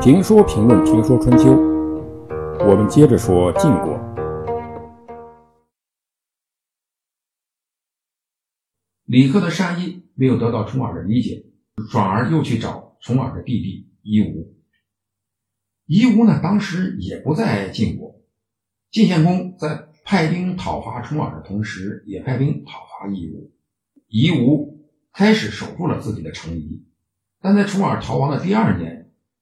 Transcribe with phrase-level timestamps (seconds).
[0.00, 1.50] 评说评论评说春秋，
[2.60, 3.98] 我们接着说晋国。
[9.06, 11.44] 李克的善意没有得到重耳的理解，
[11.90, 14.54] 转而又去找重耳的弟弟夷吾。
[15.86, 18.20] 夷吾呢，当时也不在晋国。
[18.92, 23.50] 晋献公在派兵讨伐重耳的同时，也派兵讨伐夷吾。
[24.06, 26.86] 夷吾开始守住了自己的城邑，
[27.40, 28.97] 但在重耳逃亡的第二年，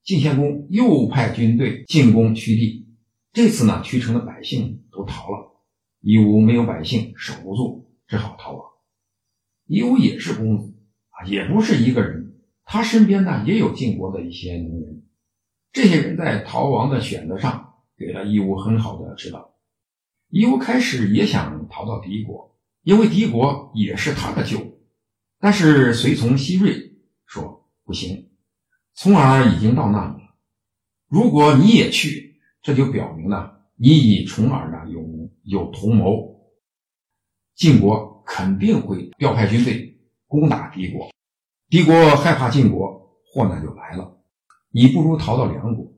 [0.06, 2.86] 晋献公又派军队进攻屈地。
[3.32, 5.50] 这次呢，屈城的百姓都逃了，
[6.00, 8.64] 夷吾没有百姓守不住，只好逃亡。
[9.66, 10.72] 夷吾也是公子
[11.08, 15.02] 啊，也不是一个人，他身边呢也有晋国的一些能人。
[15.72, 19.56] 这些人在逃亡的选择上给了夷吾很好的指导。
[20.28, 24.78] 夷吾开始也想逃到敌国，因为敌国也是他的旧。
[25.40, 26.92] 但是随从西瑞
[27.26, 28.28] 说不行，
[28.96, 30.34] 从而已经到那里了。
[31.06, 36.50] 如果你也去，这就表明呢，你与重耳呢有有同谋，
[37.54, 41.10] 晋国肯定会调派军队攻打敌国，
[41.68, 44.18] 敌国害怕晋国，祸难就来了。
[44.70, 45.92] 你不如逃到梁国。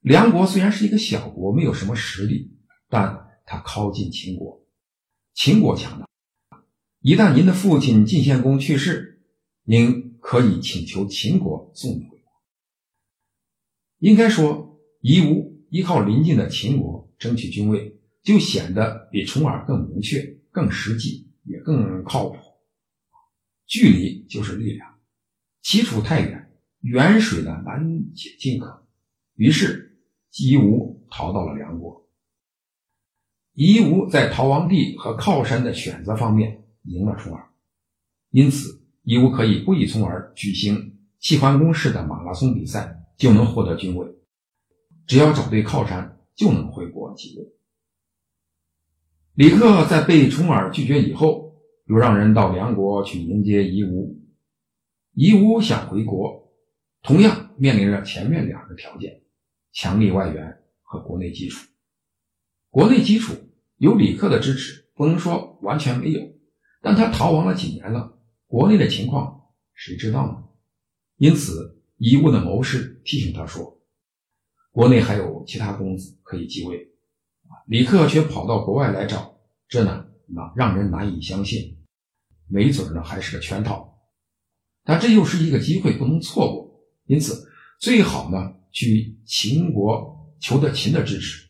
[0.00, 2.56] 梁国虽然是一个小国，没有什么实力，
[2.88, 4.64] 但它靠近秦国，
[5.34, 6.06] 秦国强大。
[7.00, 9.22] 一旦您的父亲晋献公去世，
[9.64, 12.13] 您可以请求秦国送你。
[14.04, 22.36] 应该说，夷吾依靠邻近的秦国争取君位，就显得比重耳更明确、更实际，也更靠谱。
[23.66, 24.86] 距离就是力量，
[25.62, 26.50] 齐楚太远。
[26.82, 28.86] 远水呢难解近渴，
[29.36, 29.98] 于是
[30.36, 32.06] 夷吾逃到了梁国。
[33.54, 37.42] 夷吾在逃亡地和靠山的选择方面赢了重耳，
[38.28, 44.06] 因此夷吾可以不以重耳举行齐桓公式的马拉松比赛就能获得军位，
[45.06, 47.46] 只要找对靠山就能回国即位。
[49.34, 54.20] 李克在被重耳拒绝以后，又让人到梁国去迎接夷吾。
[55.12, 56.42] 夷吾想回国。
[57.02, 59.22] 同样面临着前面两个条件：
[59.72, 61.68] 强力外援和国内基础。
[62.70, 63.34] 国内基础
[63.76, 66.22] 有李克的支持，不能说完全没有，
[66.80, 70.44] 但他逃亡了几年了，国内的情况谁知道呢？
[71.18, 73.80] 因此，遗物的谋士提醒他说
[74.70, 76.86] ：“国内还有其他公子可以继位，
[77.66, 81.78] 李克却跑到国外来找，这呢，那让人难以相信，
[82.46, 83.98] 没准呢还是个圈套。
[84.84, 86.78] 但这又是一个机会，不能错过。”
[87.08, 87.42] 因此，
[87.80, 91.48] 最好呢去秦国求得秦的支持。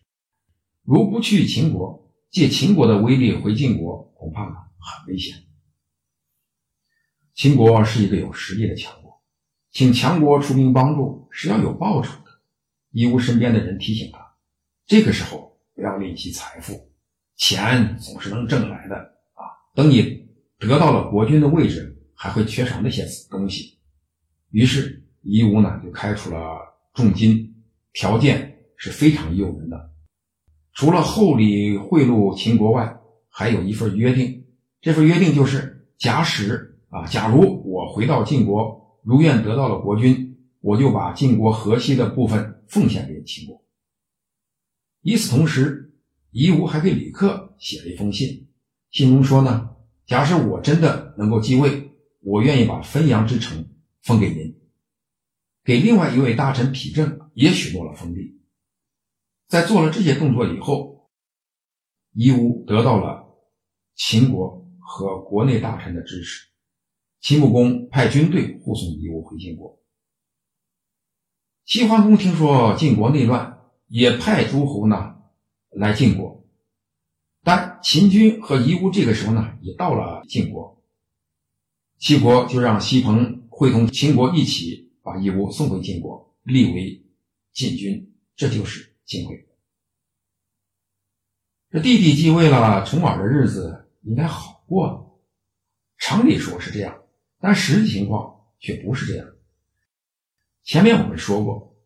[0.85, 5.35] 如不去秦国，借秦国的威力回晋国，恐怕呢很危险。
[7.35, 9.04] 秦国是一个有实力的强国，
[9.75, 12.31] 请强国出兵帮助是要有报酬的。
[12.93, 14.19] 义乌身边的人提醒他，
[14.87, 16.89] 这个时候不要吝惜财富，
[17.37, 18.97] 钱总是能挣来的
[19.35, 19.45] 啊。
[19.75, 20.27] 等你
[20.59, 23.77] 得到了国君的位置，还会缺少那些东西。
[24.51, 25.03] 于是。
[25.27, 26.59] 夷吾呢就开出了
[26.93, 27.55] 重金，
[27.95, 29.91] 条件是非常诱人的。
[30.75, 32.95] 除了厚礼贿赂秦国外，
[33.31, 34.45] 还有一份约定。
[34.83, 43.63] 这份约定就是：假使啊，假如我回到晋国，如愿得到了国君，我就把晋国河西的部分奉献给秦国。
[45.03, 45.95] 与此同时，
[46.31, 48.49] 夷吾还给李克写了一封信，
[48.91, 49.77] 信中说呢：
[50.07, 53.69] 假使我真的能够继位，我愿意把汾阳之城
[54.03, 54.59] 封给您。
[55.63, 58.41] 给另外一位大臣丕正也许诺了封地，
[59.47, 61.11] 在做了这些动作以后，
[62.13, 63.27] 夷吾得到了
[63.95, 66.49] 秦国和国内大臣的支持，
[67.25, 69.81] 秦穆公派军队护送夷吾回晋国。
[71.65, 75.17] 齐桓公听说晋国内乱，也派诸侯呢
[75.71, 76.45] 来晋国，
[77.43, 80.85] 但秦军和夷吾这个时候呢也到了晋国，
[81.97, 84.85] 齐国就让西彭会同秦国一起。
[85.03, 87.05] 把夷吾送回晋国，立为
[87.53, 89.47] 晋君，这就是晋惠。
[91.71, 95.07] 这弟弟继位了，重耳的日子应该好过了。
[95.99, 97.04] 常理说是这样，
[97.45, 99.29] 但实际情况却不是这样。
[100.63, 101.77] 前面我们说过，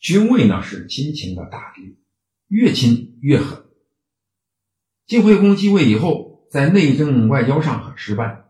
[0.00, 1.96] 君位呢是亲情的大敌，
[2.48, 3.64] 越亲越狠。
[5.06, 8.44] 晋惠公继位以后，在内政外交上很失败。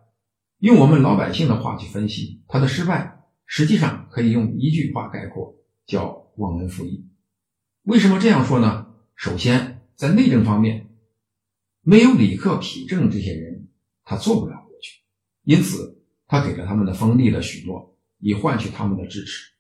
[0.56, 3.22] 用我们老百姓的话去分析，他的失败。
[3.44, 5.54] 实际上可以用一句话概括，
[5.84, 7.06] 叫忘恩负义。
[7.82, 8.86] 为什么这样说呢？
[9.16, 10.88] 首先，在内政方面，
[11.82, 13.68] 没有李克、丕正这些人，
[14.02, 14.94] 他做不了国君，
[15.44, 15.95] 因此
[16.26, 19.52] 他给了他们的封地的许诺，以换取他们的支持。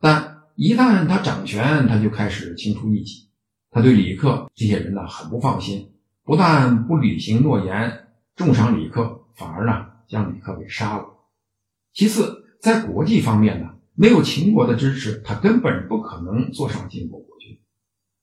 [0.00, 3.28] 但一旦他掌权，他就开始清除异己。
[3.70, 5.92] 他对李克这些人呢很不放心，
[6.24, 11.06] 不但不履行诺言，重赏李克，反而呢将李克给杀了。
[11.94, 17.58] 其次，在国际方面呢，没有秦国的支持，他根本不可能坐上晋国国君。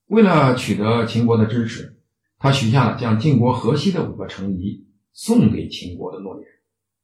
[0.06, 1.98] 为了取得秦国的支持，
[2.38, 6.48] 他许下了将晋国河西的五个城邑送给秦国的诺言。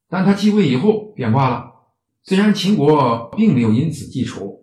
[0.08, 1.74] 但他继位以后变卦了，
[2.24, 4.62] 虽然秦国并没有因此记仇，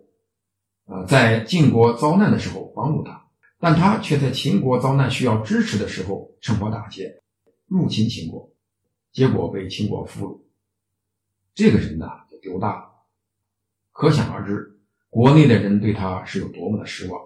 [0.85, 3.21] 呃，在晋国遭难的时候帮助他。
[3.59, 7.21] 但他却在秦国遭难需要支持的时候趁火打劫，
[7.65, 8.51] 入侵秦国，
[9.13, 10.41] 结果被秦国俘虏。
[11.55, 12.89] 这个人呢就丢大了，
[13.93, 17.21] 可想而知，国内的人对他是有多么的失望。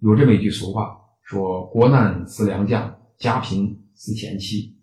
[0.00, 4.76] 有这么一句俗话说：“国难思良将，家贫思贤妻。”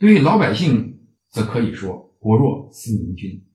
[0.00, 0.97] 对老百姓，
[1.30, 3.46] 则可以说“国弱思明君”。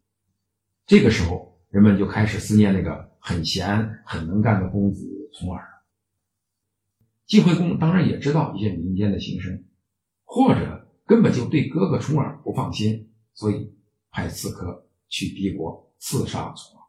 [0.85, 5.69] 这个时候，人们就开始思念那个很闲、很能干的公子重耳。
[7.25, 9.63] 晋惠公当然也知道一些民间的心声，
[10.23, 13.73] 或者根本就对哥哥重耳不放心，所以
[14.11, 16.83] 派刺客去敌国刺杀重耳。